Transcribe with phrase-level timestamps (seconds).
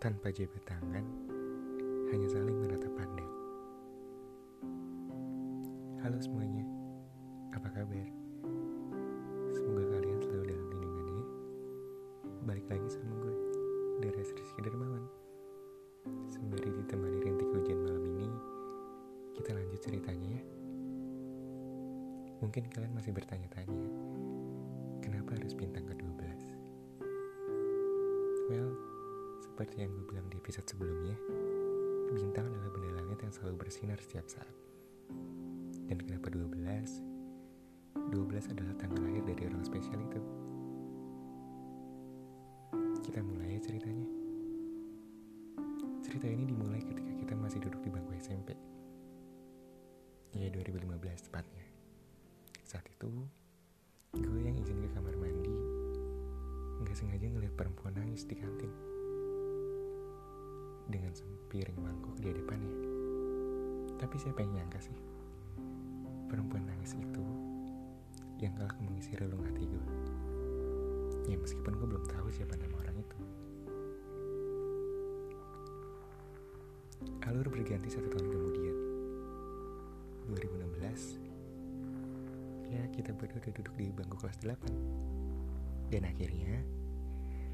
[0.00, 1.04] tanpa jabat tangan,
[2.08, 3.28] hanya saling menatap pandang.
[6.00, 6.64] Halo semuanya,
[7.52, 8.08] apa kabar?
[9.52, 11.24] Semoga kalian selalu dalam lindungannya.
[12.48, 13.34] Balik lagi sama gue,
[14.00, 15.04] Deras Rizky Dermawan.
[16.32, 18.28] Sembari ditemani rintik hujan malam ini,
[19.36, 20.42] kita lanjut ceritanya ya.
[22.40, 23.84] Mungkin kalian masih bertanya-tanya,
[25.04, 26.24] kenapa harus bintang ke-12?
[28.48, 28.89] Well,
[29.60, 31.20] seperti yang gue bilang di episode sebelumnya,
[32.16, 34.48] bintang adalah benda langit yang selalu bersinar setiap saat.
[35.84, 36.48] Dan kenapa 12?
[37.92, 40.16] 12 adalah tanggal lahir dari orang spesial itu.
[43.04, 44.08] Kita mulai ya ceritanya.
[46.08, 48.56] Cerita ini dimulai ketika kita masih duduk di bangku SMP.
[50.40, 51.68] Ya 2015 tepatnya.
[52.64, 53.12] Saat itu,
[54.16, 55.52] gue yang izin ke kamar mandi,
[56.80, 58.89] nggak sengaja ngeliat perempuan nangis di kantin.
[60.90, 62.74] Dengan sempiring mangkuk di hadapannya.
[63.94, 64.98] Tapi siapa yang nyangka sih?
[66.26, 67.22] Perempuan nangis itu
[68.42, 69.86] yang kelak mengisi relung hati gue.
[71.30, 73.18] Ya meskipun gue belum tahu siapa nama orang itu.
[77.30, 78.74] Alur berganti satu tahun kemudian.
[80.26, 82.74] 2016.
[82.74, 84.58] Ya kita berdua duduk di bangku kelas 8.
[85.94, 86.58] Dan akhirnya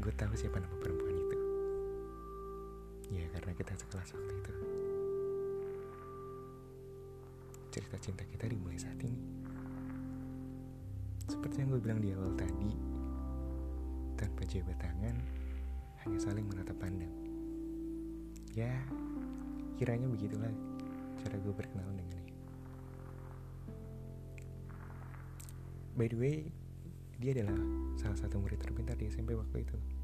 [0.00, 1.07] gue tahu siapa nama perempuan.
[3.08, 4.52] Ya karena kita sekelas waktu itu.
[7.72, 9.20] Cerita cinta kita dimulai saat ini.
[11.28, 12.72] Seperti yang gue bilang di awal tadi,
[14.16, 15.16] tanpa jabat tangan,
[16.04, 17.12] hanya saling menatap pandang.
[18.56, 18.72] Ya,
[19.76, 20.50] kiranya begitulah
[21.20, 22.36] cara gue berkenalan dengannya.
[25.94, 26.36] By the way,
[27.18, 27.58] dia adalah
[27.98, 29.97] salah satu murid terpintar di SMP waktu itu.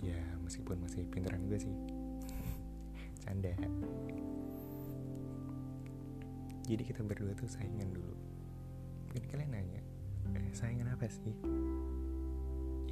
[0.00, 1.74] Ya, meskipun masih pintaran gue sih.
[3.24, 3.52] Canda.
[6.70, 8.14] Jadi kita berdua tuh saingan dulu.
[9.10, 9.82] Mungkin kalian nanya,
[10.38, 11.34] eh, saingan apa sih?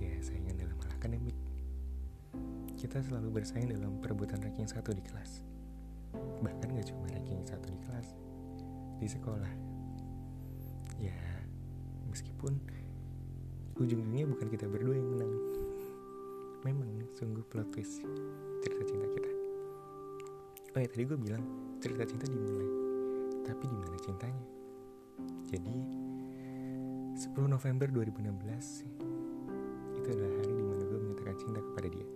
[0.02, 1.38] Ya, saingan dalam hal akademik.
[2.74, 5.42] Kita selalu bersaing dalam perebutan ranking satu di kelas.
[6.14, 8.08] Bahkan gak cuma ranking satu di kelas,
[8.98, 9.52] di sekolah.
[10.98, 11.18] Ya,
[12.10, 12.58] meskipun
[13.78, 14.87] ujung-ujungnya bukan kita berdua
[17.48, 18.04] plot twist
[18.60, 19.30] cerita cinta kita.
[20.76, 21.40] Oh ya tadi gue bilang
[21.80, 22.68] cerita cinta dimulai,
[23.48, 24.44] tapi di mana cintanya?
[25.48, 25.76] Jadi
[27.16, 28.84] 10 November 2016
[29.96, 32.08] itu adalah hari di mana gue menyatakan cinta kepada dia.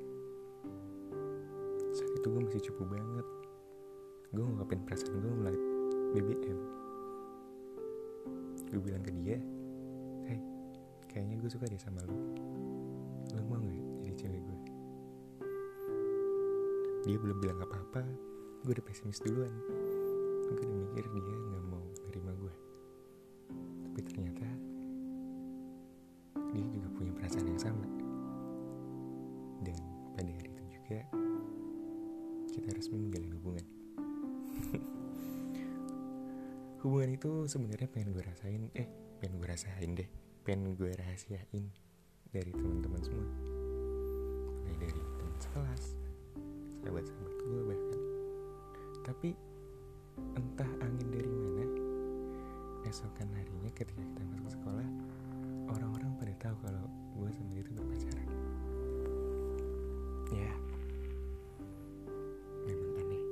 [1.97, 3.27] Saat itu gue masih cupu banget.
[4.37, 5.65] Gue ngungkapin perasaan gue melalui
[6.13, 6.61] BBM.
[8.69, 9.41] Gue bilang ke dia,
[10.29, 10.41] Hey,
[11.09, 12.17] kayaknya gue suka deh sama lu.
[13.33, 13.72] Lu mau gak
[17.03, 17.99] Dia belum bilang apa-apa,
[18.63, 19.51] gue udah pesimis duluan.
[20.47, 22.55] Gue udah mikir dia gak mau nerima gue.
[23.83, 24.47] Tapi ternyata
[26.55, 27.87] dia juga punya perasaan yang sama.
[29.67, 29.75] Dan
[30.15, 31.01] pada hari itu juga
[32.55, 33.67] kita resmi menjalin hubungan.
[36.87, 38.87] hubungan itu sebenarnya pengen gue rasain, eh
[39.19, 40.11] pengen gue rasain deh,
[40.47, 41.67] pengen gue rahasiain
[42.31, 43.27] dari teman-teman semua.
[44.63, 46.02] Mulai dari teman sekelas,
[46.83, 48.01] sahabat-sahabat gue bahkan.
[49.07, 49.31] Tapi
[50.35, 51.63] entah angin dari mana,
[52.91, 54.89] esokan harinya ketika kita masuk sekolah,
[55.71, 56.83] orang-orang pada tahu kalau
[57.15, 58.29] gue sama dia itu berpacaran.
[60.35, 60.51] Ya,
[62.67, 63.23] memang aneh.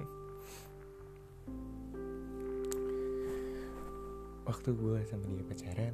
[4.48, 5.92] Waktu gue sama dia pacaran,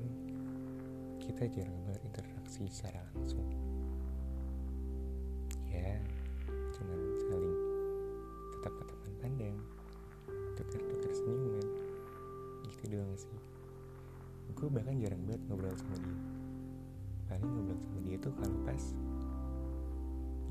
[1.19, 3.74] kita jarang banget interaksi secara langsung.
[14.75, 16.19] Bahkan jarang banget ngobrol sama dia.
[17.31, 18.83] Paling ngobrol sama dia tuh kalau pas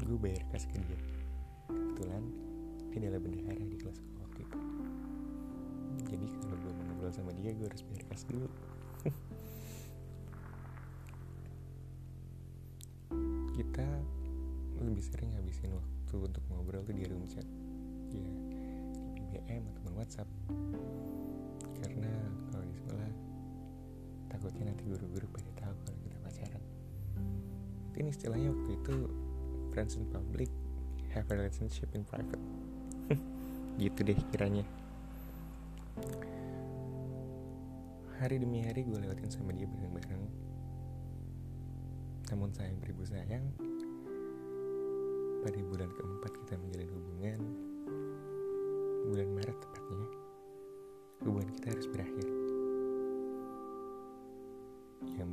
[0.03, 0.95] gue bayar kas ke dia.
[1.67, 2.23] Kebetulan
[2.87, 4.59] dia adalah bendahara di kelas gue waktu itu.
[6.07, 8.47] Jadi kalau gue mau ngobrol sama dia, gue harus bayar kas dulu.
[13.59, 13.87] Kita
[14.83, 17.43] lebih sering habisin waktu untuk ngobrol tuh di room chat.
[18.13, 18.23] Ya,
[19.19, 20.29] di BBM ataupun WhatsApp.
[21.81, 22.22] Karena
[24.53, 26.63] takutnya nanti guru-guru pada tahu kalau kita pacaran.
[27.89, 28.95] Mungkin istilahnya waktu itu
[29.73, 30.49] friends in public
[31.09, 32.37] have a relationship in private.
[33.81, 34.61] gitu deh kiranya.
[38.21, 40.21] Hari demi hari gue lewatin sama dia bareng-bareng.
[42.29, 43.41] Namun sayang beribu sayang,
[45.41, 47.41] pada bulan keempat kita menjalin hubungan
[49.09, 50.07] bulan Maret tepatnya
[51.25, 52.32] hubungan kita harus berakhir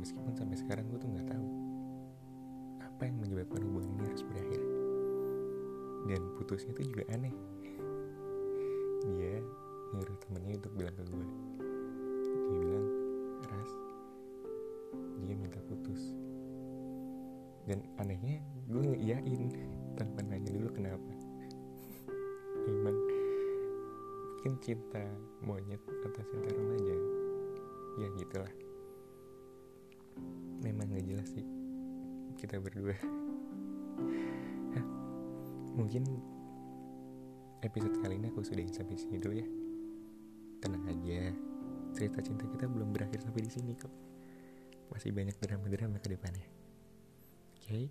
[0.01, 1.47] meskipun sampai sekarang gue tuh nggak tahu
[2.81, 4.61] apa yang menyebabkan hubungan ini harus berakhir.
[6.09, 7.33] Dan putusnya itu juga aneh.
[9.05, 9.37] Dia
[9.93, 11.27] nyuruh temennya untuk bilang ke gue
[12.31, 12.87] dia bilang
[13.47, 13.71] ras
[15.21, 16.01] dia minta putus.
[17.69, 19.41] Dan anehnya gue ngeiyain
[19.93, 21.13] tanpa nanya dulu kenapa.
[22.65, 22.97] Memang
[24.41, 25.05] mungkin cinta
[25.45, 25.77] monyet
[32.41, 32.97] kita berdua.
[35.77, 36.03] Mungkin
[37.61, 39.47] episode kali ini aku sudah sampai sini dulu ya.
[40.59, 41.31] Tenang aja
[41.93, 43.93] cerita cinta kita belum berakhir sampai di sini kok.
[44.89, 46.47] Masih banyak drama-drama ke depannya.
[47.61, 47.69] Oke?
[47.69, 47.85] Okay?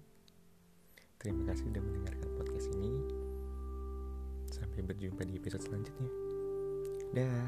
[1.20, 2.92] terima kasih sudah mendengarkan podcast ini.
[4.50, 6.10] Sampai berjumpa di episode selanjutnya.
[7.12, 7.44] Dah